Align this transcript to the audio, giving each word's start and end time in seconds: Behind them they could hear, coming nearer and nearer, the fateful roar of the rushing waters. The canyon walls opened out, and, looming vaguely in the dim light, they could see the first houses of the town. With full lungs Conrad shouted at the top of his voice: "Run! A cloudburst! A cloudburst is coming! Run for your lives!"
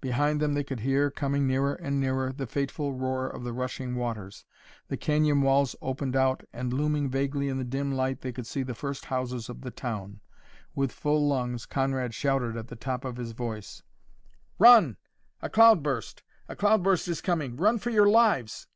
Behind 0.00 0.40
them 0.40 0.52
they 0.54 0.62
could 0.62 0.78
hear, 0.78 1.10
coming 1.10 1.44
nearer 1.44 1.74
and 1.74 1.98
nearer, 1.98 2.30
the 2.32 2.46
fateful 2.46 2.92
roar 2.94 3.28
of 3.28 3.42
the 3.42 3.52
rushing 3.52 3.96
waters. 3.96 4.44
The 4.86 4.96
canyon 4.96 5.42
walls 5.42 5.74
opened 5.82 6.14
out, 6.14 6.44
and, 6.52 6.72
looming 6.72 7.10
vaguely 7.10 7.48
in 7.48 7.58
the 7.58 7.64
dim 7.64 7.90
light, 7.90 8.20
they 8.20 8.30
could 8.30 8.46
see 8.46 8.62
the 8.62 8.76
first 8.76 9.06
houses 9.06 9.48
of 9.48 9.62
the 9.62 9.72
town. 9.72 10.20
With 10.76 10.92
full 10.92 11.26
lungs 11.26 11.66
Conrad 11.66 12.14
shouted 12.14 12.56
at 12.56 12.68
the 12.68 12.76
top 12.76 13.04
of 13.04 13.16
his 13.16 13.32
voice: 13.32 13.82
"Run! 14.56 14.98
A 15.40 15.50
cloudburst! 15.50 16.22
A 16.48 16.54
cloudburst 16.54 17.08
is 17.08 17.20
coming! 17.20 17.56
Run 17.56 17.80
for 17.80 17.90
your 17.90 18.06
lives!" 18.08 18.68